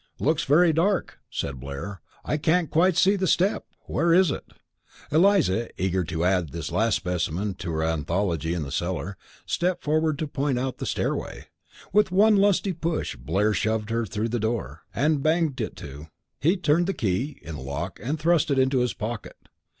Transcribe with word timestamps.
"Looks 0.19 0.45
very 0.45 0.73
dark," 0.73 1.19
said 1.29 1.59
Blair. 1.59 2.01
"I 2.25 2.37
can't 2.37 2.71
quite 2.71 2.97
see 2.97 3.15
the 3.15 3.27
step. 3.27 3.67
Where 3.81 4.11
is 4.11 4.31
it?" 4.31 4.43
Eliza, 5.11 5.69
eager 5.79 6.03
to 6.05 6.23
add 6.25 6.49
this 6.49 6.71
last 6.71 6.95
specimen 6.95 7.53
to 7.59 7.69
her 7.69 7.83
anthology 7.83 8.55
in 8.55 8.63
the 8.63 8.71
cellar, 8.71 9.15
stepped 9.45 9.83
forward 9.83 10.17
to 10.17 10.25
point 10.27 10.57
out 10.57 10.79
the 10.79 10.87
stairway. 10.87 11.49
With 11.93 12.09
one 12.09 12.35
lusty 12.35 12.73
push 12.73 13.15
Blair 13.15 13.53
shoved 13.53 13.91
her 13.91 14.07
through 14.07 14.29
the 14.29 14.39
door, 14.39 14.81
and 14.95 15.21
banged 15.21 15.61
it 15.61 15.75
to. 15.75 16.07
He 16.39 16.57
turned 16.57 16.87
the 16.87 16.95
key 16.95 17.37
in 17.43 17.57
the 17.57 17.61
lock 17.61 17.99
and 18.01 18.17
thrust 18.17 18.49
it 18.49 18.57
into 18.57 18.79
his 18.79 18.95
pocket. 18.95 19.35